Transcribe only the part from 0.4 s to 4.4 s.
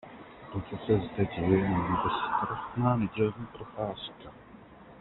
To, co se zde děje, není bezstarostná nedělní procházka.